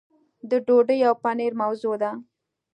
د 0.49 0.51
ډوډۍ 0.65 0.99
او 1.07 1.13
پنیر 1.23 1.53
موضوع 1.61 1.95
ده. 2.01 2.11